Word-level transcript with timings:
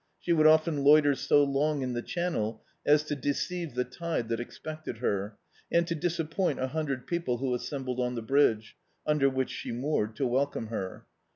She 0.19 0.33
would 0.33 0.47
often 0.47 0.83
loiter 0.83 1.13
so 1.13 1.43
long 1.43 1.83
in 1.83 1.93
the 1.93 2.01
chaimel 2.01 2.63
as 2.87 3.03
to 3.03 3.15
deceive 3.15 3.75
the 3.75 3.83
tide 3.83 4.29
that 4.29 4.39
expected 4.39 4.97
her, 4.97 5.37
and 5.71 5.85
to 5.85 5.93
disappoint 5.93 6.59
a 6.59 6.69
hundred 6.69 7.05
people 7.05 7.37
who 7.37 7.53
assembled 7.53 7.99
on 7.99 8.15
the 8.15 8.23
bridge— 8.23 8.75
under 9.05 9.29
which 9.29 9.51
she 9.51 9.71
moored— 9.71 10.15
to 10.15 10.25
welcome 10.25 10.69
her. 10.69 11.05